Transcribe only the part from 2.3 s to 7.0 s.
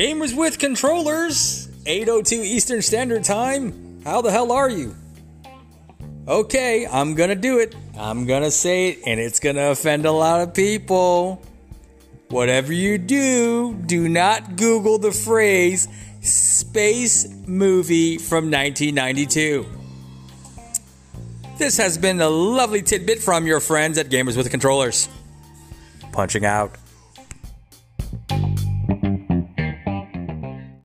Eastern Standard Time. How the hell are you? Okay,